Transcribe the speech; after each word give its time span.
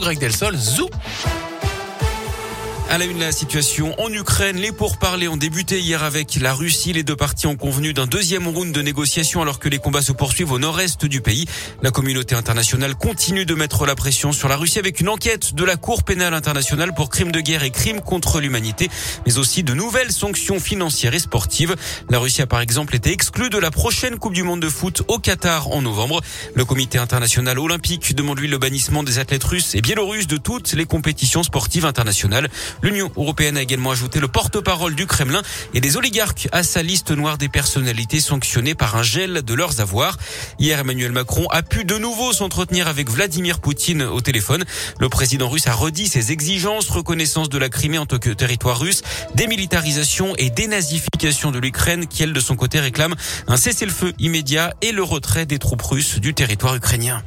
Greg 0.00 0.18
Delsol, 0.18 0.56
zou 0.58 0.88
à 2.90 2.98
la 2.98 3.04
une, 3.04 3.20
la 3.20 3.30
situation 3.30 3.94
en 4.00 4.12
Ukraine. 4.12 4.56
Les 4.56 4.72
pourparlers 4.72 5.28
ont 5.28 5.36
débuté 5.36 5.78
hier 5.78 6.02
avec 6.02 6.34
la 6.40 6.52
Russie. 6.52 6.92
Les 6.92 7.04
deux 7.04 7.14
parties 7.14 7.46
ont 7.46 7.54
convenu 7.54 7.92
d'un 7.92 8.08
deuxième 8.08 8.48
round 8.48 8.72
de 8.72 8.82
négociations 8.82 9.40
alors 9.40 9.60
que 9.60 9.68
les 9.68 9.78
combats 9.78 10.02
se 10.02 10.10
poursuivent 10.10 10.50
au 10.50 10.58
nord-est 10.58 11.04
du 11.04 11.20
pays. 11.20 11.46
La 11.82 11.92
communauté 11.92 12.34
internationale 12.34 12.96
continue 12.96 13.46
de 13.46 13.54
mettre 13.54 13.86
la 13.86 13.94
pression 13.94 14.32
sur 14.32 14.48
la 14.48 14.56
Russie 14.56 14.80
avec 14.80 14.98
une 14.98 15.08
enquête 15.08 15.54
de 15.54 15.62
la 15.62 15.76
Cour 15.76 16.02
pénale 16.02 16.34
internationale 16.34 16.92
pour 16.92 17.10
crimes 17.10 17.30
de 17.30 17.40
guerre 17.40 17.62
et 17.62 17.70
crimes 17.70 18.00
contre 18.00 18.40
l'humanité, 18.40 18.90
mais 19.24 19.38
aussi 19.38 19.62
de 19.62 19.72
nouvelles 19.72 20.10
sanctions 20.10 20.58
financières 20.58 21.14
et 21.14 21.20
sportives. 21.20 21.76
La 22.08 22.18
Russie 22.18 22.42
a 22.42 22.48
par 22.48 22.60
exemple 22.60 22.96
été 22.96 23.12
exclue 23.12 23.50
de 23.50 23.58
la 23.58 23.70
prochaine 23.70 24.18
Coupe 24.18 24.34
du 24.34 24.42
Monde 24.42 24.60
de 24.60 24.68
foot 24.68 25.04
au 25.06 25.20
Qatar 25.20 25.70
en 25.70 25.80
novembre. 25.80 26.22
Le 26.54 26.64
comité 26.64 26.98
international 26.98 27.60
olympique 27.60 28.16
demande 28.16 28.40
lui 28.40 28.48
le 28.48 28.58
bannissement 28.58 29.04
des 29.04 29.20
athlètes 29.20 29.44
russes 29.44 29.76
et 29.76 29.80
biélorusses 29.80 30.26
de 30.26 30.38
toutes 30.38 30.72
les 30.72 30.86
compétitions 30.86 31.44
sportives 31.44 31.86
internationales. 31.86 32.48
L'Union 32.82 33.10
européenne 33.16 33.56
a 33.56 33.62
également 33.62 33.90
ajouté 33.90 34.20
le 34.20 34.28
porte-parole 34.28 34.94
du 34.94 35.06
Kremlin 35.06 35.42
et 35.74 35.80
des 35.80 35.96
oligarques 35.96 36.48
à 36.52 36.62
sa 36.62 36.82
liste 36.82 37.10
noire 37.10 37.36
des 37.36 37.48
personnalités 37.48 38.20
sanctionnées 38.20 38.74
par 38.74 38.96
un 38.96 39.02
gel 39.02 39.42
de 39.42 39.54
leurs 39.54 39.80
avoirs. 39.80 40.16
Hier, 40.58 40.78
Emmanuel 40.78 41.12
Macron 41.12 41.46
a 41.50 41.62
pu 41.62 41.84
de 41.84 41.98
nouveau 41.98 42.32
s'entretenir 42.32 42.88
avec 42.88 43.10
Vladimir 43.10 43.60
Poutine 43.60 44.02
au 44.02 44.20
téléphone. 44.20 44.64
Le 44.98 45.08
président 45.08 45.48
russe 45.48 45.66
a 45.66 45.74
redit 45.74 46.08
ses 46.08 46.32
exigences, 46.32 46.88
reconnaissance 46.88 47.48
de 47.48 47.58
la 47.58 47.68
Crimée 47.68 47.98
en 47.98 48.06
tant 48.06 48.18
que 48.18 48.30
territoire 48.30 48.78
russe, 48.78 49.02
démilitarisation 49.34 50.34
et 50.38 50.50
dénazification 50.50 51.50
de 51.50 51.58
l'Ukraine 51.58 52.06
qui, 52.06 52.22
elle, 52.22 52.32
de 52.32 52.40
son 52.40 52.56
côté, 52.56 52.80
réclame 52.80 53.14
un 53.46 53.56
cessez-le-feu 53.56 54.12
immédiat 54.18 54.74
et 54.82 54.92
le 54.92 55.02
retrait 55.02 55.46
des 55.46 55.58
troupes 55.58 55.82
russes 55.82 56.18
du 56.18 56.34
territoire 56.34 56.74
ukrainien. 56.74 57.22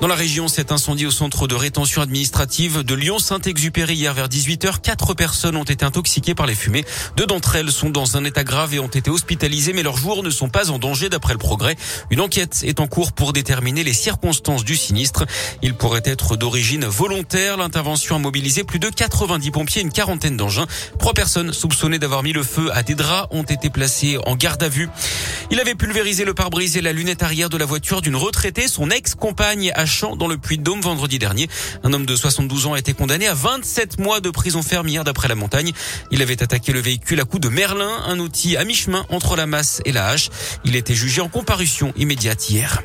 Dans 0.00 0.08
la 0.08 0.14
région, 0.14 0.48
cet 0.48 0.72
incendie 0.72 1.04
au 1.04 1.10
centre 1.10 1.46
de 1.46 1.54
rétention 1.54 2.00
administrative 2.00 2.82
de 2.84 2.94
Lyon-Saint-Exupéry 2.94 3.96
hier 3.96 4.14
vers 4.14 4.28
18h, 4.28 4.80
quatre 4.80 5.12
personnes 5.12 5.56
ont 5.56 5.64
été 5.64 5.84
intoxiquées 5.84 6.34
par 6.34 6.46
les 6.46 6.54
fumées. 6.54 6.86
Deux 7.18 7.26
d'entre 7.26 7.56
elles 7.56 7.70
sont 7.70 7.90
dans 7.90 8.16
un 8.16 8.24
état 8.24 8.42
grave 8.42 8.72
et 8.72 8.78
ont 8.78 8.88
été 8.88 9.10
hospitalisées, 9.10 9.74
mais 9.74 9.82
leurs 9.82 9.98
jours 9.98 10.22
ne 10.22 10.30
sont 10.30 10.48
pas 10.48 10.70
en 10.70 10.78
danger 10.78 11.10
d'après 11.10 11.34
le 11.34 11.38
progrès. 11.38 11.76
Une 12.08 12.22
enquête 12.22 12.64
est 12.66 12.80
en 12.80 12.86
cours 12.86 13.12
pour 13.12 13.34
déterminer 13.34 13.84
les 13.84 13.92
circonstances 13.92 14.64
du 14.64 14.74
sinistre. 14.74 15.26
Il 15.60 15.74
pourrait 15.74 16.00
être 16.06 16.34
d'origine 16.34 16.86
volontaire. 16.86 17.58
L'intervention 17.58 18.16
a 18.16 18.18
mobilisé 18.18 18.64
plus 18.64 18.78
de 18.78 18.88
90 18.88 19.50
pompiers 19.50 19.82
et 19.82 19.84
une 19.84 19.92
quarantaine 19.92 20.38
d'engins. 20.38 20.66
Trois 20.98 21.12
personnes 21.12 21.52
soupçonnées 21.52 21.98
d'avoir 21.98 22.22
mis 22.22 22.32
le 22.32 22.42
feu 22.42 22.70
à 22.72 22.82
des 22.82 22.94
draps 22.94 23.28
ont 23.32 23.42
été 23.42 23.68
placées 23.68 24.16
en 24.24 24.34
garde 24.34 24.62
à 24.62 24.70
vue. 24.70 24.88
Il 25.50 25.60
avait 25.60 25.74
pulvérisé 25.74 26.24
le 26.24 26.32
pare-brise 26.32 26.78
et 26.78 26.80
la 26.80 26.94
lunette 26.94 27.22
arrière 27.22 27.50
de 27.50 27.58
la 27.58 27.66
voiture 27.66 28.00
d'une 28.00 28.16
retraitée. 28.16 28.66
Son 28.66 28.88
ex-compagne 28.88 29.72
a 29.74 29.89
dans 30.16 30.28
le 30.28 30.38
Puy-de-Dôme 30.38 30.80
vendredi 30.80 31.18
dernier. 31.18 31.48
Un 31.82 31.92
homme 31.92 32.06
de 32.06 32.14
72 32.14 32.66
ans 32.66 32.74
a 32.74 32.78
été 32.78 32.92
condamné 32.92 33.26
à 33.26 33.34
27 33.34 33.98
mois 33.98 34.20
de 34.20 34.30
prison 34.30 34.62
ferme 34.62 34.88
hier 34.88 35.04
d'après 35.04 35.28
la 35.28 35.34
montagne. 35.34 35.72
Il 36.10 36.22
avait 36.22 36.42
attaqué 36.42 36.72
le 36.72 36.80
véhicule 36.80 37.20
à 37.20 37.24
coups 37.24 37.42
de 37.42 37.48
merlin, 37.48 38.02
un 38.06 38.18
outil 38.18 38.56
à 38.56 38.64
mi-chemin 38.64 39.04
entre 39.08 39.36
la 39.36 39.46
masse 39.46 39.82
et 39.84 39.92
la 39.92 40.06
hache. 40.06 40.30
Il 40.64 40.76
était 40.76 40.94
jugé 40.94 41.20
en 41.20 41.28
comparution 41.28 41.92
immédiate 41.96 42.50
hier. 42.50 42.82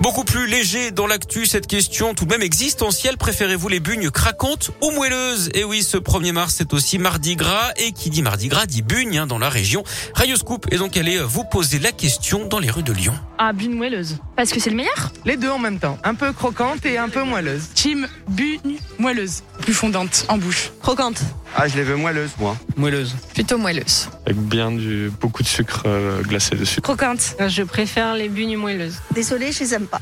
Beaucoup 0.00 0.24
plus 0.24 0.46
léger 0.46 0.92
dans 0.92 1.06
l'actu, 1.06 1.44
cette 1.44 1.66
question 1.66 2.14
tout 2.14 2.24
de 2.24 2.30
même 2.30 2.40
existentielle. 2.40 3.18
Préférez-vous 3.18 3.68
les 3.68 3.80
bugnes 3.80 4.08
craquantes 4.10 4.70
ou 4.80 4.90
moelleuses? 4.92 5.48
Et 5.48 5.60
eh 5.60 5.64
oui, 5.64 5.82
ce 5.82 5.98
1er 5.98 6.32
mars, 6.32 6.54
c'est 6.56 6.72
aussi 6.72 6.98
Mardi 6.98 7.36
Gras. 7.36 7.72
Et 7.76 7.92
qui 7.92 8.08
dit 8.08 8.22
Mardi 8.22 8.48
Gras 8.48 8.64
dit 8.64 8.80
bugne 8.80 9.18
hein, 9.18 9.26
dans 9.26 9.38
la 9.38 9.50
région. 9.50 9.84
Rayoscoop 10.14 10.72
est 10.72 10.78
donc 10.78 10.96
allé 10.96 11.18
vous 11.18 11.44
poser 11.44 11.78
la 11.78 11.92
question 11.92 12.46
dans 12.46 12.58
les 12.58 12.70
rues 12.70 12.82
de 12.82 12.94
Lyon. 12.94 13.12
Ah, 13.36 13.52
bugne 13.52 13.74
moelleuse. 13.74 14.16
Parce 14.36 14.52
que 14.52 14.58
c'est 14.58 14.70
le 14.70 14.76
meilleur? 14.76 15.12
Les 15.26 15.36
deux 15.36 15.50
en 15.50 15.58
même 15.58 15.78
temps. 15.78 15.98
Un 16.02 16.14
peu 16.14 16.32
croquante 16.32 16.86
et 16.86 16.96
un 16.96 17.10
peu 17.10 17.22
moelleuse. 17.22 17.68
Team 17.74 18.08
bugne 18.26 18.78
moelleuse. 18.98 19.42
Plus 19.60 19.74
fondante 19.74 20.24
en 20.28 20.38
bouche. 20.38 20.72
Croquante. 20.80 21.20
Ah, 21.54 21.68
je 21.68 21.76
les 21.76 21.82
veux 21.82 21.96
moelleuses, 21.96 22.30
moi. 22.38 22.56
Moelleuse. 22.76 23.14
Plutôt 23.34 23.58
moelleuse. 23.58 24.08
Avec 24.30 24.42
bien 24.42 24.70
du, 24.70 25.10
beaucoup 25.20 25.42
de 25.42 25.48
sucre 25.48 25.82
euh, 25.86 26.22
glacé 26.22 26.54
dessus. 26.54 26.80
Croquante. 26.80 27.34
Je 27.48 27.64
préfère 27.64 28.14
les 28.14 28.28
bugnes 28.28 28.56
moelleuses. 28.56 28.94
Désolée, 29.12 29.50
je 29.50 29.58
les 29.58 29.74
aime 29.74 29.88
pas. 29.88 29.98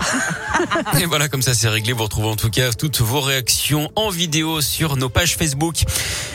Et 1.01 1.07
voilà, 1.07 1.31
comme 1.31 1.41
ça 1.41 1.55
c'est 1.55 1.71
réglé. 1.71 1.95
Vous 1.95 2.03
retrouvez 2.03 2.29
en 2.29 2.37
tout 2.37 2.51
cas 2.51 2.73
toutes 2.75 3.01
vos 3.01 3.23
réactions 3.23 3.91
en 3.97 4.11
vidéo 4.11 4.61
sur 4.61 4.99
nos 4.99 5.09
pages 5.09 5.37
Facebook. 5.37 5.77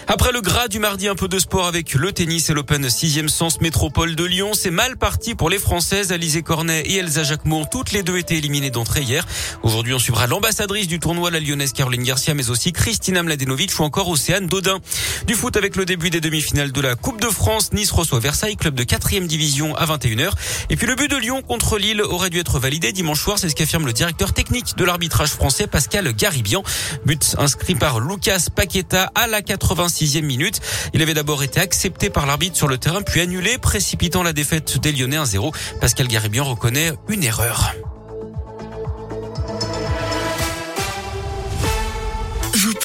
Après 0.07 0.31
le 0.31 0.41
gras 0.41 0.67
du 0.67 0.79
mardi, 0.79 1.07
un 1.07 1.15
peu 1.15 1.27
de 1.27 1.39
sport 1.39 1.65
avec 1.65 1.93
le 1.93 2.11
tennis 2.11 2.49
et 2.49 2.53
l'Open 2.53 2.85
6e 2.85 3.29
sens 3.29 3.61
métropole 3.61 4.15
de 4.15 4.23
Lyon. 4.23 4.51
C'est 4.53 4.71
mal 4.71 4.97
parti 4.97 5.33
pour 5.33 5.49
les 5.49 5.57
Françaises. 5.57 6.11
Alizé 6.11 6.41
Cornet 6.41 6.81
et 6.81 6.97
Elsa 6.97 7.23
Jacquemont, 7.23 7.65
toutes 7.65 7.93
les 7.93 8.03
deux 8.03 8.17
étaient 8.17 8.35
éliminées 8.35 8.69
d'entrée 8.69 9.01
hier. 9.01 9.25
Aujourd'hui, 9.63 9.93
on 9.93 9.99
suivra 9.99 10.27
l'ambassadrice 10.27 10.87
du 10.87 10.99
tournoi, 10.99 11.31
la 11.31 11.39
lyonnaise 11.39 11.71
Caroline 11.71 12.03
Garcia, 12.03 12.33
mais 12.33 12.49
aussi 12.49 12.73
Christina 12.73 13.23
Mladenovic 13.23 13.79
ou 13.79 13.83
encore 13.83 14.09
Océane 14.09 14.47
Dodin. 14.47 14.79
Du 15.25 15.35
foot 15.35 15.55
avec 15.55 15.75
le 15.75 15.85
début 15.85 16.09
des 16.09 16.21
demi-finales 16.21 16.71
de 16.71 16.81
la 16.81 16.95
Coupe 16.95 17.21
de 17.21 17.29
France. 17.29 17.71
Nice 17.71 17.91
reçoit 17.91 18.19
Versailles, 18.19 18.57
club 18.57 18.75
de 18.75 18.83
4 18.83 19.21
division 19.21 19.75
à 19.75 19.85
21h. 19.85 20.31
Et 20.69 20.75
puis 20.75 20.87
le 20.87 20.95
but 20.95 21.09
de 21.09 21.17
Lyon 21.17 21.41
contre 21.41 21.77
Lille 21.77 22.01
aurait 22.01 22.29
dû 22.29 22.39
être 22.39 22.59
validé 22.59 22.91
dimanche 22.91 23.21
soir. 23.21 23.39
C'est 23.39 23.49
ce 23.49 23.55
qu'affirme 23.55 23.85
le 23.85 23.93
directeur 23.93 24.33
technique 24.33 24.75
de 24.75 24.83
l'arbitrage 24.83 25.29
français, 25.29 25.67
Pascal 25.67 26.11
Garibian. 26.13 26.63
But 27.05 27.35
inscrit 27.37 27.75
par 27.75 27.99
Lucas 27.99 28.47
Paqueta 28.53 29.11
à 29.15 29.27
la 29.27 29.41
86e 29.93 30.21
minute. 30.23 30.59
Il 30.93 31.01
avait 31.01 31.13
d'abord 31.13 31.43
été 31.43 31.59
accepté 31.59 32.09
par 32.09 32.25
l'arbitre 32.25 32.57
sur 32.57 32.67
le 32.67 32.77
terrain, 32.77 33.01
puis 33.01 33.21
annulé, 33.21 33.57
précipitant 33.57 34.23
la 34.23 34.33
défaite 34.33 34.79
des 34.79 34.91
Lyonnais 34.91 35.17
1-0. 35.17 35.53
Pascal 35.79 36.07
Garibian 36.07 36.43
reconnaît 36.43 36.93
une 37.09 37.23
erreur. 37.23 37.73